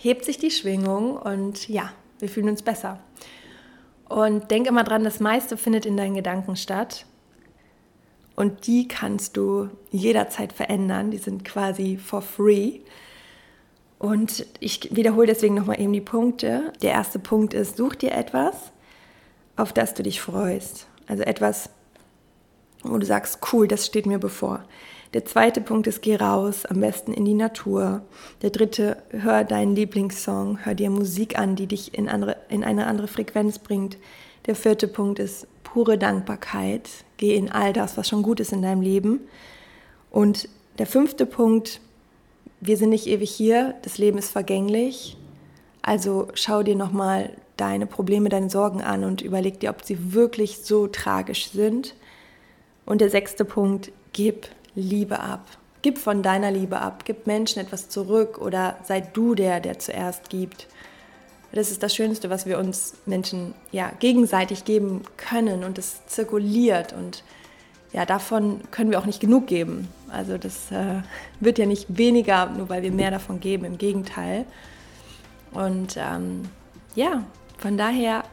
hebt 0.00 0.24
sich 0.24 0.38
die 0.38 0.50
Schwingung 0.50 1.16
und 1.16 1.68
ja, 1.68 1.92
wir 2.18 2.28
fühlen 2.28 2.48
uns 2.48 2.62
besser. 2.62 2.98
Und 4.08 4.50
denk 4.50 4.66
immer 4.66 4.84
dran, 4.84 5.04
das 5.04 5.20
meiste 5.20 5.56
findet 5.56 5.86
in 5.86 5.96
deinen 5.96 6.14
Gedanken 6.14 6.56
statt. 6.56 7.06
Und 8.36 8.66
die 8.66 8.88
kannst 8.88 9.36
du 9.36 9.70
jederzeit 9.90 10.52
verändern. 10.52 11.10
Die 11.10 11.18
sind 11.18 11.44
quasi 11.44 11.96
for 11.96 12.20
free. 12.20 12.80
Und 13.98 14.46
ich 14.60 14.94
wiederhole 14.94 15.26
deswegen 15.26 15.54
nochmal 15.54 15.80
eben 15.80 15.92
die 15.92 16.00
Punkte. 16.00 16.72
Der 16.82 16.92
erste 16.92 17.18
Punkt 17.18 17.54
ist, 17.54 17.76
such 17.76 17.94
dir 17.94 18.12
etwas, 18.12 18.72
auf 19.56 19.72
das 19.72 19.94
du 19.94 20.02
dich 20.02 20.20
freust. 20.20 20.86
Also 21.06 21.22
etwas, 21.22 21.70
wo 22.84 22.98
du 22.98 23.06
sagst, 23.06 23.38
cool, 23.52 23.66
das 23.66 23.86
steht 23.86 24.06
mir 24.06 24.18
bevor. 24.18 24.64
Der 25.14 25.24
zweite 25.24 25.60
Punkt 25.60 25.86
ist, 25.86 26.02
geh 26.02 26.16
raus, 26.16 26.66
am 26.66 26.80
besten 26.80 27.12
in 27.12 27.24
die 27.24 27.34
Natur. 27.34 28.02
Der 28.42 28.50
dritte, 28.50 28.96
hör 29.10 29.44
deinen 29.44 29.76
Lieblingssong, 29.76 30.64
hör 30.64 30.74
dir 30.74 30.90
Musik 30.90 31.38
an, 31.38 31.54
die 31.54 31.68
dich 31.68 31.94
in, 31.94 32.08
andere, 32.08 32.36
in 32.48 32.64
eine 32.64 32.86
andere 32.86 33.06
Frequenz 33.06 33.58
bringt. 33.60 33.96
Der 34.46 34.56
vierte 34.56 34.88
Punkt 34.88 35.20
ist 35.20 35.46
pure 35.62 35.98
Dankbarkeit. 35.98 36.88
Geh 37.16 37.36
in 37.36 37.50
all 37.50 37.72
das, 37.72 37.96
was 37.96 38.08
schon 38.08 38.22
gut 38.22 38.40
ist 38.40 38.52
in 38.52 38.62
deinem 38.62 38.82
Leben. 38.82 39.20
Und 40.10 40.48
der 40.78 40.86
fünfte 40.86 41.26
Punkt, 41.26 41.80
wir 42.60 42.76
sind 42.76 42.90
nicht 42.90 43.06
ewig 43.06 43.30
hier, 43.30 43.74
das 43.82 43.98
Leben 43.98 44.18
ist 44.18 44.30
vergänglich. 44.30 45.16
Also 45.82 46.28
schau 46.34 46.62
dir 46.62 46.74
nochmal 46.76 47.30
deine 47.56 47.86
Probleme, 47.86 48.28
deine 48.30 48.50
Sorgen 48.50 48.82
an 48.82 49.04
und 49.04 49.22
überleg 49.22 49.60
dir, 49.60 49.70
ob 49.70 49.84
sie 49.84 50.12
wirklich 50.12 50.64
so 50.64 50.88
tragisch 50.88 51.50
sind. 51.50 51.94
Und 52.86 53.00
der 53.00 53.10
sechste 53.10 53.44
Punkt, 53.44 53.92
gib 54.12 54.48
Liebe 54.74 55.20
ab. 55.20 55.46
Gib 55.82 55.98
von 55.98 56.22
deiner 56.22 56.50
Liebe 56.50 56.80
ab, 56.80 57.04
gib 57.04 57.26
Menschen 57.26 57.60
etwas 57.60 57.88
zurück 57.88 58.38
oder 58.38 58.76
sei 58.84 59.00
du 59.00 59.34
der, 59.34 59.60
der 59.60 59.78
zuerst 59.78 60.30
gibt. 60.30 60.66
Das 61.52 61.70
ist 61.70 61.82
das 61.82 61.94
Schönste, 61.94 62.30
was 62.30 62.46
wir 62.46 62.58
uns 62.58 62.94
Menschen 63.06 63.54
ja 63.70 63.92
gegenseitig 64.00 64.64
geben 64.64 65.02
können 65.16 65.62
und 65.62 65.78
es 65.78 66.04
zirkuliert 66.06 66.92
und 66.92 67.22
ja, 67.92 68.04
davon 68.04 68.60
können 68.72 68.90
wir 68.90 68.98
auch 68.98 69.06
nicht 69.06 69.20
genug 69.20 69.46
geben. 69.46 69.86
Also 70.10 70.36
das 70.36 70.72
äh, 70.72 71.02
wird 71.38 71.58
ja 71.58 71.66
nicht 71.66 71.96
weniger, 71.96 72.46
nur 72.46 72.68
weil 72.68 72.82
wir 72.82 72.90
mehr 72.90 73.12
davon 73.12 73.38
geben, 73.38 73.64
im 73.64 73.78
Gegenteil. 73.78 74.46
Und 75.52 75.96
ähm, 75.96 76.42
ja, 76.96 77.22
von 77.58 77.78
daher 77.78 78.24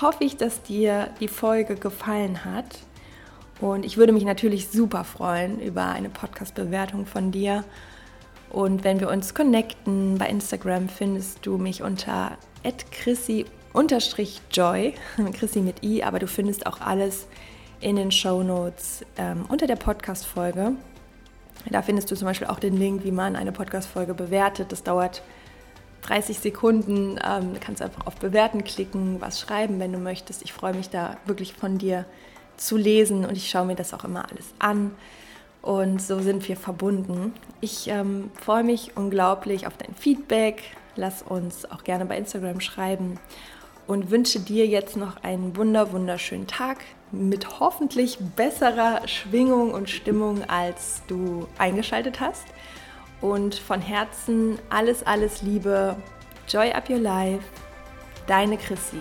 hoffe 0.00 0.24
ich, 0.24 0.36
dass 0.36 0.62
dir 0.62 1.10
die 1.20 1.28
Folge 1.28 1.76
gefallen 1.76 2.44
hat. 2.44 2.80
Und 3.60 3.84
ich 3.84 3.96
würde 3.96 4.12
mich 4.12 4.24
natürlich 4.24 4.68
super 4.68 5.04
freuen 5.04 5.60
über 5.60 5.86
eine 5.86 6.10
Podcast-Bewertung 6.10 7.06
von 7.06 7.32
dir. 7.32 7.64
Und 8.50 8.84
wenn 8.84 9.00
wir 9.00 9.08
uns 9.08 9.34
connecten, 9.34 10.18
bei 10.18 10.28
Instagram 10.28 10.88
findest 10.88 11.44
du 11.44 11.58
mich 11.58 11.82
unter 11.82 12.38
chrissy-joy, 12.90 14.94
Chrissy 15.32 15.60
mit 15.60 15.82
i, 15.82 16.02
aber 16.02 16.18
du 16.18 16.26
findest 16.26 16.66
auch 16.66 16.80
alles 16.80 17.26
in 17.80 17.96
den 17.96 18.10
Show 18.10 18.42
Notes 18.42 19.04
ähm, 19.16 19.46
unter 19.48 19.66
der 19.66 19.76
Podcast-Folge. 19.76 20.72
Da 21.70 21.82
findest 21.82 22.10
du 22.10 22.16
zum 22.16 22.26
Beispiel 22.26 22.46
auch 22.46 22.58
den 22.58 22.76
Link, 22.76 23.04
wie 23.04 23.10
man 23.10 23.36
eine 23.36 23.52
Podcast-Folge 23.52 24.14
bewertet. 24.14 24.70
Das 24.70 24.82
dauert 24.82 25.22
30 26.02 26.38
Sekunden. 26.38 27.18
Ähm, 27.24 27.54
du 27.54 27.60
kannst 27.60 27.82
einfach 27.82 28.06
auf 28.06 28.16
Bewerten 28.16 28.64
klicken, 28.64 29.20
was 29.20 29.40
schreiben, 29.40 29.80
wenn 29.80 29.92
du 29.92 29.98
möchtest. 29.98 30.42
Ich 30.42 30.52
freue 30.52 30.74
mich 30.74 30.90
da 30.90 31.16
wirklich 31.26 31.54
von 31.54 31.78
dir 31.78 32.04
zu 32.56 32.76
lesen 32.76 33.24
und 33.24 33.36
ich 33.36 33.48
schaue 33.48 33.66
mir 33.66 33.76
das 33.76 33.94
auch 33.94 34.04
immer 34.04 34.28
alles 34.30 34.54
an. 34.58 34.92
Und 35.62 36.00
so 36.00 36.20
sind 36.20 36.46
wir 36.48 36.56
verbunden. 36.56 37.34
Ich 37.60 37.88
ähm, 37.88 38.30
freue 38.40 38.62
mich 38.62 38.96
unglaublich 38.96 39.66
auf 39.66 39.76
dein 39.76 39.94
Feedback. 39.94 40.62
Lass 40.94 41.22
uns 41.22 41.70
auch 41.70 41.82
gerne 41.82 42.06
bei 42.06 42.16
Instagram 42.16 42.60
schreiben 42.60 43.18
und 43.86 44.10
wünsche 44.10 44.40
dir 44.40 44.66
jetzt 44.66 44.96
noch 44.96 45.22
einen 45.22 45.56
wunder 45.56 45.92
wunderschönen 45.92 46.46
Tag 46.46 46.78
mit 47.12 47.60
hoffentlich 47.60 48.18
besserer 48.36 49.06
Schwingung 49.06 49.72
und 49.72 49.88
Stimmung, 49.90 50.42
als 50.48 51.02
du 51.06 51.46
eingeschaltet 51.58 52.20
hast. 52.20 52.44
Und 53.20 53.54
von 53.54 53.80
Herzen 53.80 54.58
alles, 54.70 55.04
alles 55.04 55.42
Liebe. 55.42 55.96
Joy 56.48 56.72
up 56.72 56.90
your 56.90 56.98
life. 56.98 57.44
Deine 58.26 58.56
Chrissy. 58.56 59.00